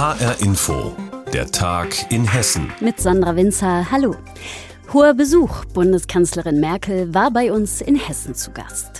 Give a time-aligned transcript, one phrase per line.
[0.00, 0.96] HR Info,
[1.30, 2.72] der Tag in Hessen.
[2.80, 4.16] Mit Sandra Winzer, hallo.
[4.94, 5.66] Hoher Besuch.
[5.74, 8.99] Bundeskanzlerin Merkel war bei uns in Hessen zu Gast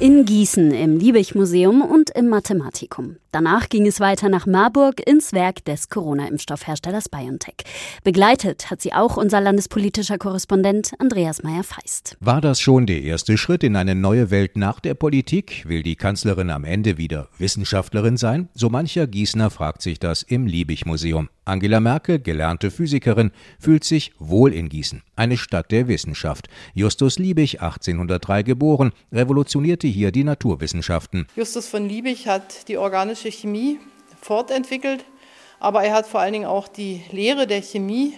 [0.00, 3.16] in Gießen im Liebig-Museum und im Mathematikum.
[3.32, 7.56] Danach ging es weiter nach Marburg ins Werk des Corona-Impfstoffherstellers BioNTech.
[8.04, 12.16] Begleitet hat sie auch unser landespolitischer Korrespondent Andreas Meyer-Feist.
[12.20, 15.64] War das schon der erste Schritt in eine neue Welt nach der Politik?
[15.66, 18.48] Will die Kanzlerin am Ende wieder Wissenschaftlerin sein?
[18.54, 21.28] So mancher Gießener fragt sich das im Liebig-Museum.
[21.48, 26.48] Angela Merkel, gelernte Physikerin, fühlt sich wohl in Gießen, eine Stadt der Wissenschaft.
[26.74, 31.26] Justus Liebig, 1803 geboren, revolutionierte hier die Naturwissenschaften.
[31.34, 33.78] Justus von Liebig hat die organische Chemie
[34.20, 35.04] fortentwickelt,
[35.58, 38.14] aber er hat vor allen Dingen auch die Lehre der Chemie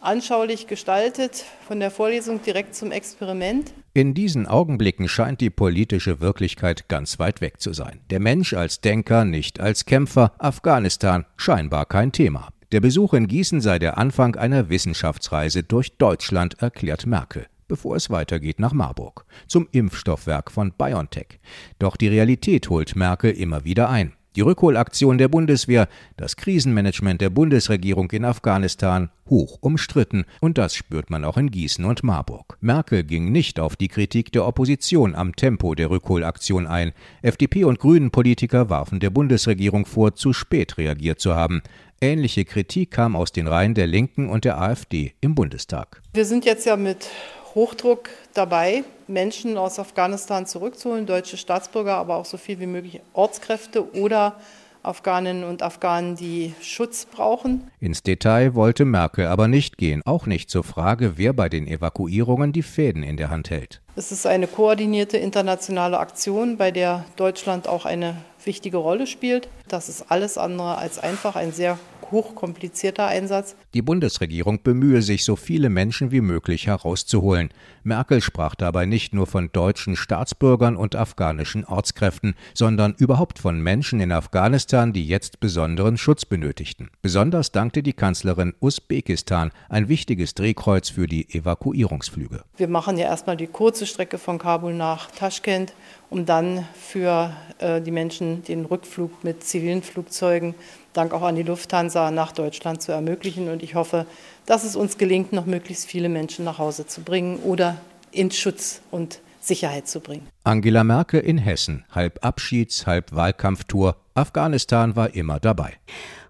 [0.00, 3.72] anschaulich gestaltet, von der Vorlesung direkt zum Experiment.
[3.92, 8.00] In diesen Augenblicken scheint die politische Wirklichkeit ganz weit weg zu sein.
[8.10, 12.48] Der Mensch als Denker, nicht als Kämpfer, Afghanistan scheinbar kein Thema.
[12.72, 18.10] Der Besuch in Gießen sei der Anfang einer Wissenschaftsreise durch Deutschland, erklärt Merkel, bevor es
[18.10, 21.40] weitergeht nach Marburg, zum Impfstoffwerk von BioNTech.
[21.80, 24.12] Doch die Realität holt Merkel immer wieder ein.
[24.36, 31.10] Die Rückholaktion der Bundeswehr, das Krisenmanagement der Bundesregierung in Afghanistan hoch umstritten und das spürt
[31.10, 32.56] man auch in Gießen und Marburg.
[32.60, 36.92] Merkel ging nicht auf die Kritik der Opposition am Tempo der Rückholaktion ein.
[37.22, 41.60] FDP und Grünen Politiker warfen der Bundesregierung vor, zu spät reagiert zu haben.
[42.00, 46.02] Ähnliche Kritik kam aus den Reihen der Linken und der AfD im Bundestag.
[46.14, 47.08] Wir sind jetzt ja mit
[47.54, 53.94] Hochdruck dabei, Menschen aus Afghanistan zurückzuholen, deutsche Staatsbürger, aber auch so viel wie möglich Ortskräfte
[53.94, 54.36] oder
[54.82, 57.70] Afghaninnen und Afghanen, die Schutz brauchen.
[57.80, 62.52] Ins Detail wollte Merkel aber nicht gehen, auch nicht zur Frage, wer bei den Evakuierungen
[62.52, 63.82] die Fäden in der Hand hält.
[63.96, 69.48] Es ist eine koordinierte internationale Aktion, bei der Deutschland auch eine wichtige Rolle spielt.
[69.68, 71.78] Das ist alles andere als einfach ein sehr
[72.10, 73.56] hochkomplizierter Einsatz.
[73.74, 77.50] Die Bundesregierung bemühe sich, so viele Menschen wie möglich herauszuholen.
[77.82, 84.00] Merkel sprach dabei nicht nur von deutschen Staatsbürgern und afghanischen Ortskräften, sondern überhaupt von Menschen
[84.00, 86.90] in Afghanistan, die jetzt besonderen Schutz benötigten.
[87.02, 92.42] Besonders dankte die Kanzlerin Usbekistan, ein wichtiges Drehkreuz für die Evakuierungsflüge.
[92.56, 95.72] Wir machen ja erstmal die kurze Strecke von Kabul nach Taschkent,
[96.10, 100.54] um dann für äh, die Menschen den Rückflug mit zivilen Flugzeugen,
[100.92, 103.48] dank auch an die Lufthansa, nach Deutschland zu ermöglichen.
[103.48, 104.06] Und ich hoffe,
[104.46, 107.76] dass es uns gelingt, noch möglichst viele Menschen nach Hause zu bringen oder
[108.12, 110.26] in Schutz und Sicherheit zu bringen.
[110.44, 113.96] Angela Merkel in Hessen, halb Abschieds-, halb Wahlkampftour.
[114.14, 115.74] Afghanistan war immer dabei.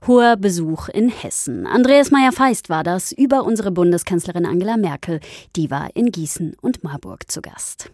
[0.07, 1.67] Hoher Besuch in Hessen.
[1.67, 5.21] Andreas Meyer-Feist war das über unsere Bundeskanzlerin Angela Merkel.
[5.57, 7.91] Die war in Gießen und Marburg zu Gast.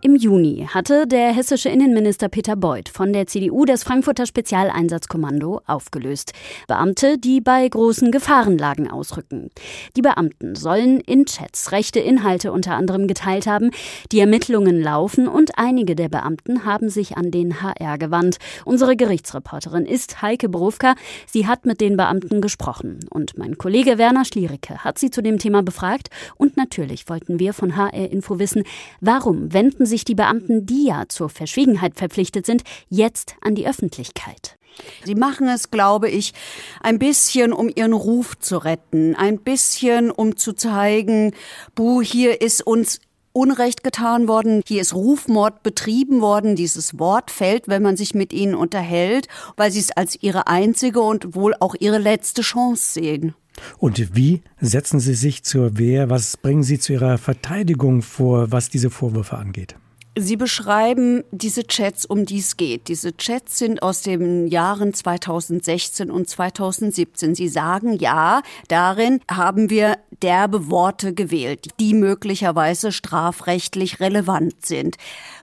[0.00, 6.34] Im Juni hatte der hessische Innenminister Peter Beuth von der CDU das Frankfurter Spezialeinsatzkommando aufgelöst.
[6.68, 9.50] Beamte, die bei großen Gefahrenlagen ausrücken.
[9.96, 13.72] Die Beamten sollen in Chats rechte Inhalte unter anderem geteilt haben.
[14.12, 18.36] Die Ermittlungen laufen und einige der Beamten haben sich an den HR gewandt.
[18.64, 20.94] Unsere Gerichtsreporterin ist Heike Berufka.
[21.26, 23.00] Sie hat mit den Beamten gesprochen.
[23.10, 26.08] Und mein Kollege Werner Schliericke hat sie zu dem Thema befragt.
[26.36, 28.62] Und natürlich wollten wir von HR Info wissen,
[29.00, 34.56] warum wenden sich die Beamten, die ja zur Verschwiegenheit verpflichtet sind, jetzt an die Öffentlichkeit?
[35.04, 36.32] Sie machen es, glaube ich,
[36.80, 41.32] ein bisschen, um ihren Ruf zu retten, ein bisschen, um zu zeigen,
[41.74, 43.00] buh, hier ist uns
[43.32, 46.56] Unrecht getan worden, hier ist Rufmord betrieben worden.
[46.56, 51.00] Dieses Wort fällt, wenn man sich mit ihnen unterhält, weil sie es als ihre einzige
[51.00, 53.34] und wohl auch ihre letzte Chance sehen.
[53.78, 56.10] Und wie setzen Sie sich zur Wehr?
[56.10, 59.76] Was bringen Sie zu Ihrer Verteidigung vor, was diese Vorwürfe angeht?
[60.20, 62.88] Sie beschreiben diese Chats, um die es geht.
[62.88, 67.34] Diese Chats sind aus den Jahren 2016 und 2017.
[67.34, 74.96] Sie sagen, ja, darin haben wir derbe Worte gewählt, die möglicherweise strafrechtlich relevant sind.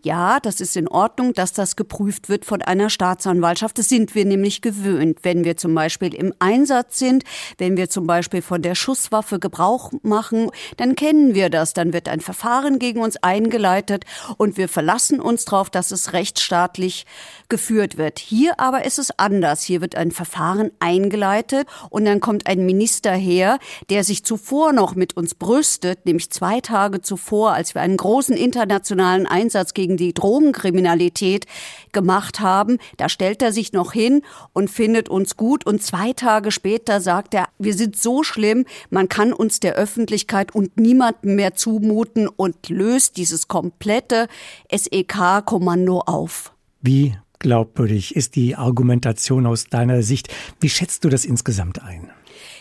[0.03, 3.80] Ja, das ist in Ordnung, dass das geprüft wird von einer Staatsanwaltschaft.
[3.80, 7.24] Das sind wir nämlich gewöhnt, wenn wir zum Beispiel im Einsatz sind,
[7.57, 11.74] wenn wir zum Beispiel von der Schusswaffe Gebrauch machen, dann kennen wir das.
[11.74, 14.06] Dann wird ein Verfahren gegen uns eingeleitet
[14.38, 17.06] und wir wir verlassen uns darauf, dass es rechtsstaatlich
[17.50, 18.17] geführt wird.
[18.17, 19.62] Hier aber ist es anders.
[19.62, 23.59] Hier wird ein Verfahren eingeleitet und dann kommt ein Minister her,
[23.91, 28.35] der sich zuvor noch mit uns brüstet, nämlich zwei Tage zuvor, als wir einen großen
[28.35, 31.45] internationalen Einsatz gegen die Drogenkriminalität
[31.91, 32.79] gemacht haben.
[32.97, 37.35] Da stellt er sich noch hin und findet uns gut und zwei Tage später sagt
[37.35, 42.69] er, wir sind so schlimm, man kann uns der Öffentlichkeit und niemandem mehr zumuten und
[42.69, 44.27] löst dieses komplette
[44.72, 46.54] SEK-Kommando auf.
[46.81, 50.34] Wie glaubwürdig ist die Argumentation aus deiner Sicht?
[50.60, 52.12] Wie schätzt du das insgesamt ein?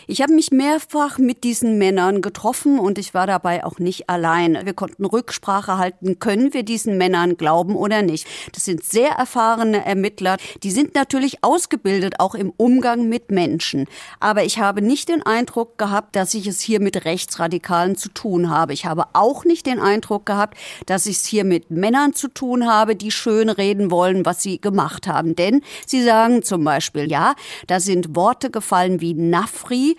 [0.07, 4.59] Ich habe mich mehrfach mit diesen Männern getroffen und ich war dabei auch nicht allein.
[4.63, 8.27] Wir konnten Rücksprache halten, können wir diesen Männern glauben oder nicht.
[8.53, 10.37] Das sind sehr erfahrene Ermittler.
[10.61, 13.87] Die sind natürlich ausgebildet, auch im Umgang mit Menschen.
[14.19, 18.51] Aber ich habe nicht den Eindruck gehabt, dass ich es hier mit Rechtsradikalen zu tun
[18.51, 18.73] habe.
[18.73, 20.55] Ich habe auch nicht den Eindruck gehabt,
[20.85, 24.61] dass ich es hier mit Männern zu tun habe, die schön reden wollen, was sie
[24.61, 25.35] gemacht haben.
[25.35, 27.33] Denn sie sagen zum Beispiel, ja,
[27.65, 29.94] da sind Worte gefallen wie Nafri,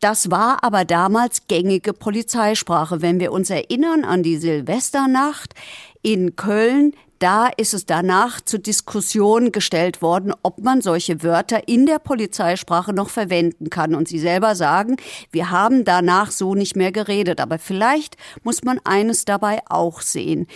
[0.00, 3.02] das war aber damals gängige Polizeisprache.
[3.02, 5.54] Wenn wir uns erinnern an die Silvesternacht
[6.02, 11.86] in Köln, da ist es danach zur Diskussion gestellt worden, ob man solche Wörter in
[11.86, 13.94] der Polizeisprache noch verwenden kann.
[13.94, 14.96] Und Sie selber sagen,
[15.30, 17.40] wir haben danach so nicht mehr geredet.
[17.40, 20.46] Aber vielleicht muss man eines dabei auch sehen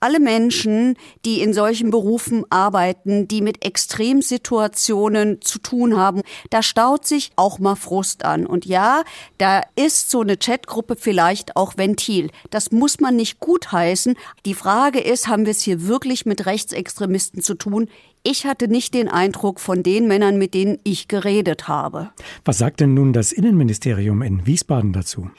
[0.00, 7.06] alle Menschen, die in solchen Berufen arbeiten, die mit Extremsituationen zu tun haben, da staut
[7.06, 8.46] sich auch mal Frust an.
[8.46, 9.02] Und ja,
[9.38, 12.30] da ist so eine Chatgruppe vielleicht auch Ventil.
[12.50, 14.14] Das muss man nicht gutheißen.
[14.46, 17.88] Die Frage ist, haben wir es hier wirklich mit Rechtsextremisten zu tun?
[18.30, 22.10] Ich hatte nicht den Eindruck von den Männern, mit denen ich geredet habe.
[22.44, 25.30] Was sagt denn nun das Innenministerium in Wiesbaden dazu?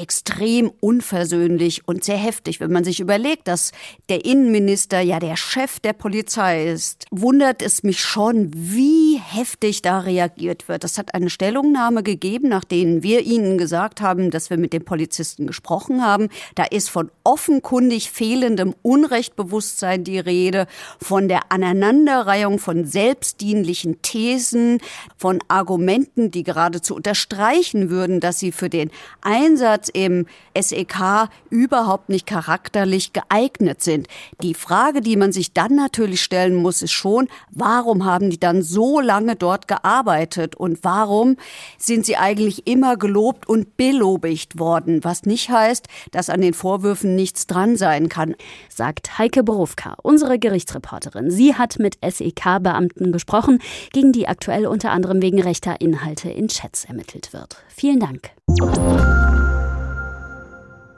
[0.00, 2.58] extrem unversöhnlich und sehr heftig.
[2.58, 3.72] Wenn man sich überlegt, dass
[4.08, 9.98] der Innenminister ja der Chef der Polizei ist, wundert es mich schon, wie heftig da
[9.98, 10.84] reagiert wird.
[10.84, 15.46] Das hat eine Stellungnahme gegeben, nachdem wir Ihnen gesagt haben, dass wir mit den Polizisten
[15.46, 16.28] gesprochen haben.
[16.54, 20.66] Da ist von offenkundig fehlendem Unrechtbewusstsein die Rede,
[20.98, 24.78] von der Aneinanderreihung von selbstdienlichen Thesen,
[25.16, 28.90] von Argumenten, die geradezu unterstreichen würden, dass sie für den
[29.20, 30.26] Einsatz im
[30.58, 34.06] SEK überhaupt nicht charakterlich geeignet sind.
[34.42, 38.62] Die Frage, die man sich dann natürlich stellen muss, ist schon, warum haben die dann
[38.62, 41.36] so lange dort gearbeitet und warum
[41.78, 47.16] sind sie eigentlich immer gelobt und belobigt worden, was nicht heißt, dass an den Vorwürfen
[47.16, 48.36] nichts dran sein kann.
[48.68, 51.30] Sagt Heike Borowka, unsere Gerichtsreporterin.
[51.30, 53.60] Sie hat mit SEK-Beamten gesprochen,
[53.92, 57.56] gegen die aktuell unter anderem wegen rechter Inhalte in Chats ermittelt wird.
[57.68, 58.30] Vielen Dank.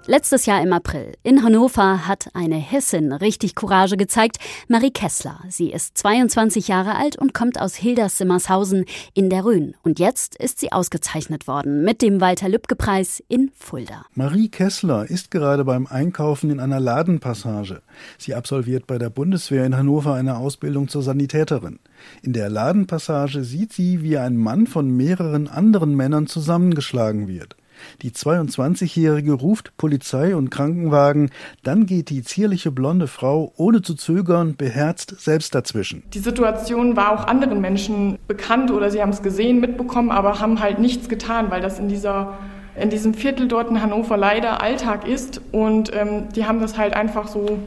[0.06, 5.38] Letztes Jahr im April in Hannover hat eine Hessin richtig Courage gezeigt, Marie Kessler.
[5.48, 8.84] Sie ist 22 Jahre alt und kommt aus Hildersimmershausen
[9.14, 9.76] in der Rhön.
[9.84, 14.04] Und jetzt ist sie ausgezeichnet worden mit dem Walter-Lübcke-Preis in Fulda.
[14.14, 17.80] Marie Kessler ist gerade beim Einkaufen in einer Ladenpassage.
[18.18, 21.78] Sie absolviert bei der Bundeswehr in Hannover eine Ausbildung zur Sanitäterin.
[22.22, 27.54] In der Ladenpassage sieht sie, wie ein Mann von mehreren anderen Männern zusammengeschlagen wird.
[28.02, 31.30] Die 22-Jährige ruft Polizei und Krankenwagen,
[31.62, 36.02] dann geht die zierliche blonde Frau ohne zu zögern beherzt selbst dazwischen.
[36.14, 40.60] Die Situation war auch anderen Menschen bekannt oder sie haben es gesehen, mitbekommen, aber haben
[40.60, 42.38] halt nichts getan, weil das in dieser
[42.74, 46.94] in diesem Viertel dort in Hannover leider Alltag ist und ähm, die haben das halt
[46.94, 47.58] einfach so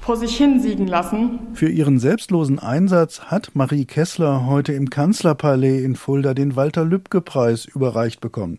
[0.00, 1.38] vor sich hinsiegen lassen.
[1.52, 8.20] Für ihren selbstlosen Einsatz hat Marie Kessler heute im Kanzlerpalais in Fulda den Walter-Lübcke-Preis überreicht
[8.20, 8.58] bekommen.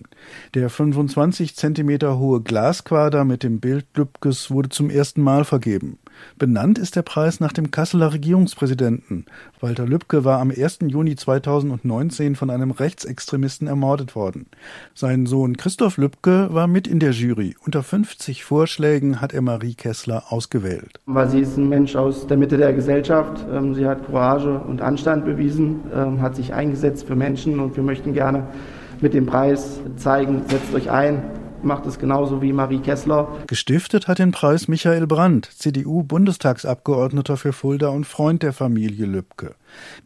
[0.54, 5.98] Der 25 Zentimeter hohe Glasquader mit dem Bild Lübkes wurde zum ersten Mal vergeben.
[6.38, 9.26] Benannt ist der Preis nach dem Kasseler Regierungspräsidenten.
[9.60, 10.80] Walter Lübcke war am 1.
[10.88, 14.48] Juni 2019 von einem Rechtsextremisten ermordet worden.
[14.94, 17.56] Sein Sohn Christoph Lübcke war mit in der Jury.
[17.66, 21.00] Unter 50 Vorschlägen hat er Marie Kessler ausgewählt.
[21.06, 23.46] Weil sie ist ein Mensch aus der Mitte der Gesellschaft.
[23.52, 27.84] Ähm, sie hat Courage und Anstand bewiesen, ähm, hat sich eingesetzt für Menschen und wir
[27.84, 28.48] möchten gerne
[29.02, 31.24] mit dem Preis zeigen, setzt euch ein,
[31.64, 33.28] macht es genauso wie Marie Kessler.
[33.48, 39.56] Gestiftet hat den Preis Michael Brandt, CDU-Bundestagsabgeordneter für Fulda und Freund der Familie Lübcke.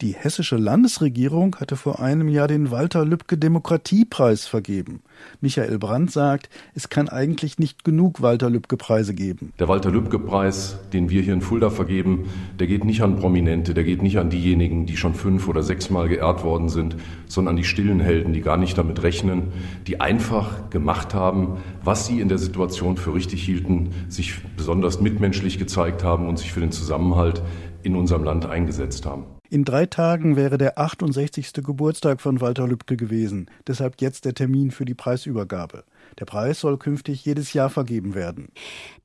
[0.02, 5.02] Die hessische Landesregierung hatte vor einem Jahr den Walter Lübcke Demokratiepreis vergeben.
[5.42, 9.54] Michael Brandt sagt, es kann eigentlich nicht genug Walter Lübcke Preise geben.
[9.60, 12.30] Der Walter Lübcke Preis, den wir hier in Fulda vergeben,
[12.60, 16.08] der geht nicht an Prominente, der geht nicht an diejenigen, die schon fünf oder sechsmal
[16.08, 16.96] geehrt worden sind,
[17.28, 19.52] sondern an die stillen Helden, die gar nicht damit rechnen,
[19.88, 25.60] die einfach gemacht haben, was sie in der Situation für richtig hielten, sich besonders mitmenschlich
[25.60, 27.42] gezeigt haben und sich für den Zusammenhalt
[27.84, 29.26] in unserem Land eingesetzt haben.
[29.56, 31.54] In drei Tagen wäre der 68.
[31.64, 35.86] Geburtstag von Walter Lübcke gewesen, deshalb jetzt der Termin für die Preisübergabe.
[36.20, 38.50] Der Preis soll künftig jedes Jahr vergeben werden.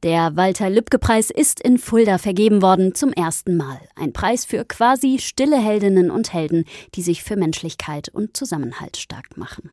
[0.03, 3.79] Der Walter-Lübcke-Preis ist in Fulda vergeben worden zum ersten Mal.
[3.95, 6.65] Ein Preis für quasi stille Heldinnen und Helden,
[6.97, 9.71] die sich für Menschlichkeit und Zusammenhalt stark machen.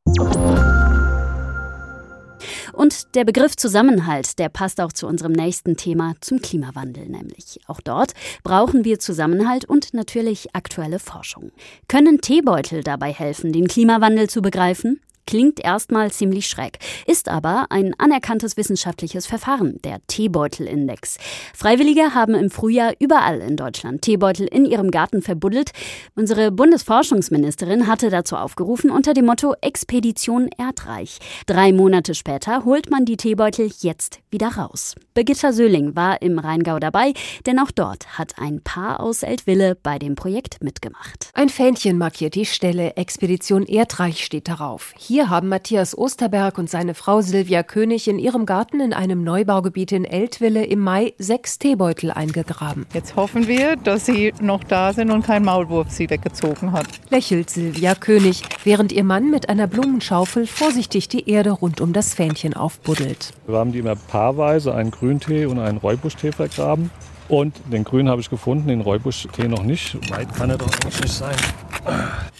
[2.77, 7.59] Und der Begriff Zusammenhalt, der passt auch zu unserem nächsten Thema, zum Klimawandel nämlich.
[7.65, 11.51] Auch dort brauchen wir Zusammenhalt und natürlich aktuelle Forschung.
[11.87, 15.01] Können Teebeutel dabei helfen, den Klimawandel zu begreifen?
[15.27, 21.17] Klingt erstmal ziemlich schräg, ist aber ein anerkanntes wissenschaftliches Verfahren, der Teebeutelindex.
[21.53, 25.71] Freiwillige haben im Frühjahr überall in Deutschland Teebeutel in ihrem Garten verbuddelt.
[26.15, 31.19] Unsere Bundesforschungsministerin hatte dazu aufgerufen unter dem Motto Expedition Erdreich.
[31.45, 34.95] Drei Monate später holt man die Teebeutel jetzt wieder raus.
[35.13, 37.13] Birgitta Söhling war im Rheingau dabei,
[37.45, 41.31] denn auch dort hat ein Paar aus Eltville bei dem Projekt mitgemacht.
[41.33, 42.95] Ein Fähnchen markiert die Stelle.
[42.95, 44.93] Expedition Erdreich steht darauf.
[44.97, 49.23] Hier hier haben Matthias Osterberg und seine Frau Silvia König in ihrem Garten in einem
[49.23, 52.85] Neubaugebiet in Eltville im Mai sechs Teebeutel eingegraben.
[52.93, 56.85] Jetzt hoffen wir, dass sie noch da sind und kein Maulwurf sie weggezogen hat.
[57.09, 62.13] Lächelt Silvia König, während ihr Mann mit einer Blumenschaufel vorsichtig die Erde rund um das
[62.13, 63.33] Fähnchen aufbuddelt.
[63.47, 66.91] Wir haben die immer paarweise einen Grüntee und einen Räubuschtee vergraben.
[67.29, 69.95] Und den Grün habe ich gefunden, den Räubuschtee noch nicht.
[70.11, 71.35] Weit kann er doch nicht sein.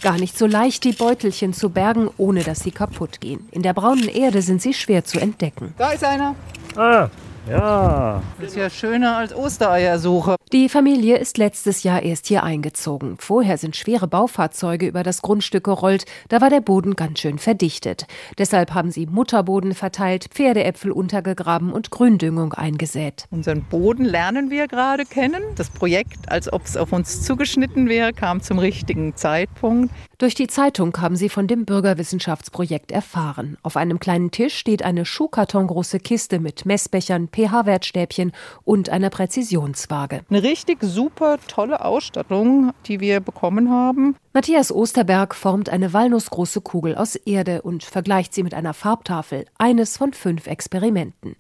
[0.02, 3.48] Gar nicht so leicht, die Beutelchen zu bergen, ohne dass sie kaputt gehen.
[3.52, 5.74] In der braunen Erde sind sie schwer zu entdecken.
[5.78, 6.36] Da ist einer.
[6.76, 7.10] Ah,
[7.50, 8.22] ja.
[8.40, 10.36] Das ist ja schöner als Ostereiersuche.
[10.54, 13.18] Die Familie ist letztes Jahr erst hier eingezogen.
[13.20, 16.06] Vorher sind schwere Baufahrzeuge über das Grundstück gerollt.
[16.30, 18.06] Da war der Boden ganz schön verdichtet.
[18.38, 23.26] Deshalb haben sie Mutterboden verteilt, Pferdeäpfel untergegraben und Gründüngung eingesät.
[23.32, 25.44] Unseren Boden lernen wir gerade kennen.
[25.56, 29.94] Das Projekt, als ob es auf uns zugeschnitten wäre, kam zum richtigen Zeitpunkt.
[30.20, 33.56] Durch die Zeitung haben sie von dem Bürgerwissenschaftsprojekt erfahren.
[33.62, 38.32] Auf einem kleinen Tisch steht eine schuhkartongroße Kiste mit Messbechern, pH-Wertstäbchen
[38.64, 40.22] und einer Präzisionswaage.
[40.28, 44.16] Eine richtig super tolle Ausstattung, die wir bekommen haben.
[44.34, 49.98] Matthias Osterberg formt eine walnussgroße Kugel aus Erde und vergleicht sie mit einer Farbtafel, eines
[49.98, 51.36] von fünf Experimenten.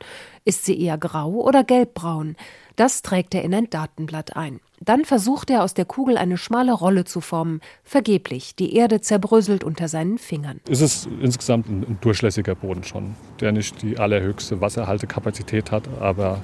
[0.46, 2.36] Ist sie eher grau oder gelbbraun?
[2.78, 4.60] Das trägt er in ein Datenblatt ein.
[4.80, 7.60] Dann versucht er aus der Kugel eine schmale Rolle zu formen.
[7.84, 10.62] Vergeblich, die Erde zerbröselt unter seinen Fingern.
[10.70, 16.40] Es ist insgesamt ein durchlässiger Boden schon, der nicht die allerhöchste Wasserhaltekapazität hat, aber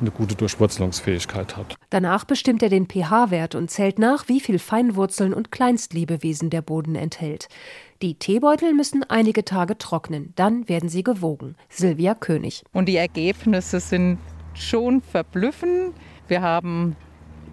[0.00, 1.74] eine gute Durchwurzelungsfähigkeit hat.
[1.90, 6.94] Danach bestimmt er den pH-Wert und zählt nach, wie viel Feinwurzeln und Kleinstlebewesen der Boden
[6.94, 7.48] enthält.
[8.02, 11.56] Die Teebeutel müssen einige Tage trocknen, dann werden sie gewogen.
[11.68, 12.64] Silvia König.
[12.72, 14.18] Und die Ergebnisse sind
[14.54, 15.94] schon verblüffend.
[16.28, 16.96] Wir haben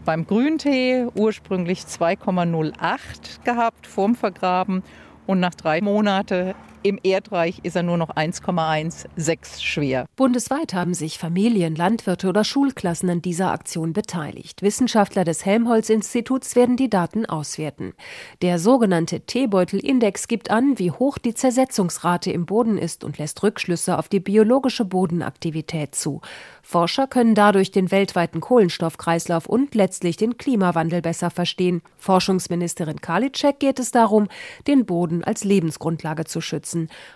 [0.06, 4.84] beim Grüntee ursprünglich 2,08 gehabt vorm Vergraben
[5.27, 10.05] und nach drei Monaten im Erdreich ist er nur noch 1,16 schwer.
[10.15, 14.62] Bundesweit haben sich Familien, Landwirte oder Schulklassen an dieser Aktion beteiligt.
[14.62, 17.93] Wissenschaftler des Helmholtz-Instituts werden die Daten auswerten.
[18.41, 23.98] Der sogenannte Teebeutel-Index gibt an, wie hoch die Zersetzungsrate im Boden ist und lässt Rückschlüsse
[23.98, 26.21] auf die biologische Bodenaktivität zu.
[26.63, 31.81] Forscher können dadurch den weltweiten Kohlenstoffkreislauf und letztlich den Klimawandel besser verstehen.
[31.98, 34.27] Forschungsministerin Karliczek geht es darum,
[34.67, 36.68] den Boden als Lebensgrundlage zu schützen.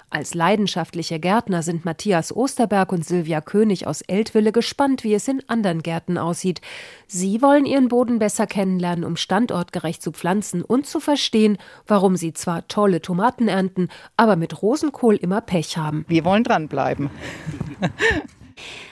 [0.10, 5.42] Als leidenschaftliche Gärtner sind Matthias Osterberg und Silvia König aus Eltville gespannt, wie es in
[5.48, 6.62] anderen Gärten aussieht.
[7.08, 11.58] Sie wollen ihren Boden besser kennenlernen, um standortgerecht zu pflanzen und zu verstehen,
[11.88, 16.06] warum sie zwar tolle Tomaten ernten, aber mit Rosenkohl immer Pech haben.
[16.08, 17.10] Wir wollen dranbleiben.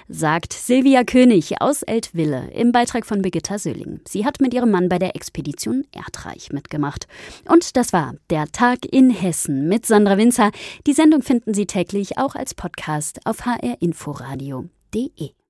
[0.08, 4.02] Sagt Silvia König aus Eltville im Beitrag von Birgitta Söhling.
[4.08, 7.08] Sie hat mit ihrem Mann bei der Expedition Erdreich mitgemacht.
[7.48, 10.52] Und das war der Tag in Hessen mit Sandra Winzer.
[10.88, 15.41] Die Sendung finden Sie täglich auch als Podcast auf hrinforadio.de.